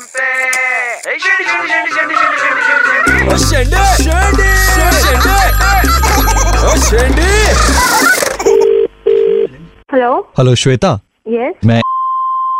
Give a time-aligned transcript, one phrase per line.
[0.00, 2.14] FM पे ए, शेंडी, शेंडी, शेंडी, शेंडी,
[3.48, 4.50] शेंडी, शेंडी, शेंडी,
[6.86, 7.30] शेंडी।
[9.92, 10.92] हेलो हेलो श्वेता
[11.28, 11.80] यस मैं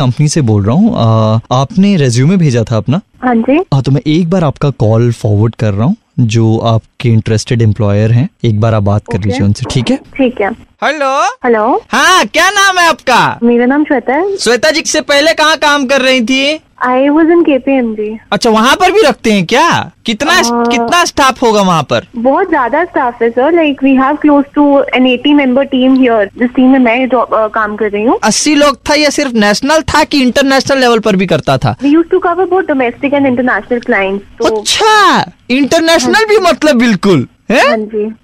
[0.03, 3.01] कंपनी से बोल रहा हूँ आपने रेज्यूमे भेजा था अपना?
[3.25, 7.09] हाँ जी। हाँ तो मैं एक बार आपका कॉल फॉरवर्ड कर रहा हूँ जो आपके
[7.09, 9.97] इंटरेस्टेड एम्प्लॉयर हैं एक बार आप बात कर लीजिए उनसे ठीक है?
[10.17, 10.51] ठीक है।
[10.85, 11.13] हेलो
[11.45, 13.39] हेलो हाँ क्या नाम है आपका?
[13.43, 16.61] मेरा नाम श्वेता है। श्वेता जी से पहले कहाँ काम कर रही थी?
[16.83, 19.91] आई वॉज़ इन केपीएमजी अच्छा वहाँ पर भी रखते हैं क्या?
[20.07, 22.07] कितना हाँ। कितना स्टाफ होगा वहाँ पर?
[22.17, 26.31] बहुत ज़्यादा स्टाफ है sir like we have close to an eighty member team here
[26.39, 29.35] जिस टीम में मैं job, uh, काम कर रही हूँ। अस्सी लोग था या सिर्फ़
[29.37, 31.77] नेशनल था कि इंटरनेशनल लेवल पर भी करता था?
[31.83, 37.27] We use to cover both domestic and international clients तो अच्छा इंटरनेशनल भी मतलब बिल्कुल।
[37.51, 37.69] है?
[37.69, 37.77] हाँ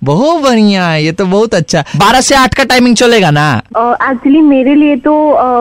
[0.04, 3.46] बहुत बढ़िया है ये तो बहुत अच्छा। बारह से आठ का टाइमिंग चलेगा ना?
[3.76, 5.14] एक्चुअली uh, मेरे लिए तो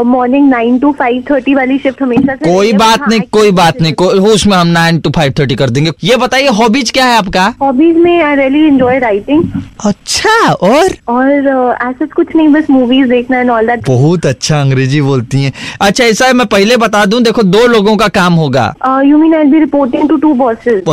[0.06, 3.94] morning nine to five thirty वाली शिफ्ट हमेशा से कोई बात नहीं कोई बात नहीं
[3.94, 7.46] कोई उसमें हम नाइन टू फाइव थर्टी कर देंगे। ये बताइए हॉबीज क्या है आपका?
[7.62, 9.44] हॉबीज में आई रियली एंजॉय राइटिंग
[9.86, 10.96] अच्छा और?
[11.08, 11.30] और
[11.82, 16.04] ऐसा कुछ नहीं बस मूवीज़ देखना एंड ऑल दैट बहुत अच्छा अंग्रेज़ी बोलती है। अच्छा
[16.04, 18.66] ऐसा है मैं पहले बता दूँ देखो दो लोगों का काम होगा।
[19.06, 20.84] You mean I be reporting to two bosses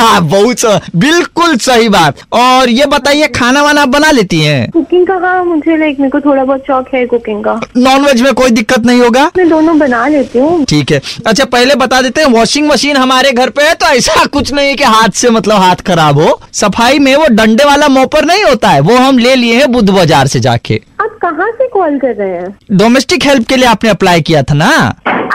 [0.00, 0.64] हाँ बहुत
[0.96, 4.70] बिल्कुल सही बात। और ये बताइए खाना वाना आप बना लेती हैं?
[4.70, 8.22] कुकिंग का काम मुझे लाइक मेरे को थोड़ा बहुत शौक है कुकिंग का। नॉन वेज
[8.22, 9.24] में कोई दिक्कत नहीं होगा?
[9.36, 13.32] मैं दोनों बना लेती हूँ। ठीक है। अच्छा पहले बता देते हैं वॉशिंग मशीन हमारे
[13.32, 16.40] घर पे है तो ऐसा कुछ नहीं है कि हाथ से मतलब हाथ खराब हो।
[16.54, 19.88] सफ़ाई में वो डंडे वाला मोपर नहीं होता है वो हम ले लिए हैं बुद्ध
[19.90, 20.80] बाज़ार से जाके।
[21.18, 22.56] आप कहाँ से कॉल कर रहे हैं?
[22.78, 24.70] डोमेस्टिक हेल्प के लिए आपने अप्लाई किया था ना?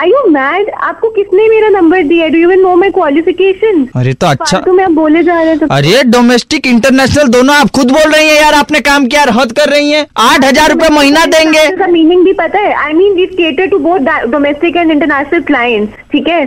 [0.01, 2.27] आई यू मैड आपको किसने मेरा नंबर दिया?
[2.27, 5.67] Do you know my qualification अरे तो अच्छा में आप बोले जा रहे हैं तो
[5.75, 9.69] अरे डोमेस्टिक इंटरनेशनल दोनों आप खुद बोल रही हैं यार आपने काम किया हद कर
[9.69, 12.73] रही हैं। आठ हज़ार रूपए महीना देंगे। का मीनिंग भी पता है?
[12.85, 16.41] I mean it cater to both domestic and international clients ठीक है?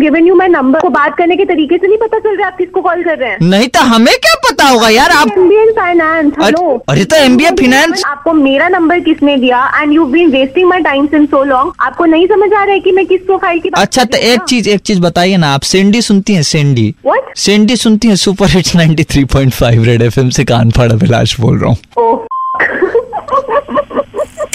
[0.00, 2.52] गिवन यू माई नंबर को बात करने के तरीके से नहीं पता चल रहा है
[2.52, 5.62] आप किसको कॉल कर रहे हैं। नहीं तो हमें क्या पता होगा यार आप एमबीए
[5.62, 9.58] इन फाइनेंस हेलो अरे तो MBA finance- आपको मेरा नंबर किसने दिया?
[9.80, 12.80] And you been wasting my time since so long आपको नहीं समझ आ रहा है
[12.80, 16.02] कि मैं किस प्रोफ़ाइल की अच्छा तो एक चीज़ एक चीज़ बताइए ना आप। सेंडी
[16.02, 20.90] सुनती हैं सेंडी व्हाट सेंडी सुनती हैं सुपर हिट्स 93.5 रेड एफएम से कान फाड़
[20.92, 22.26] अभिलाष बोल रहा हूँ।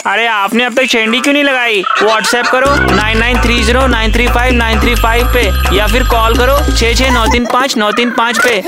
[0.06, 1.82] अरे आपने अब तक शेंडी क्यों नहीं लगाई?
[2.04, 5.44] व्हाट्सएप करो nine nine three zero nine three five nine three five पे
[5.78, 8.62] या फिर कॉल करो छः छः नौ तीन पाँच नौ तीन पाँच पे।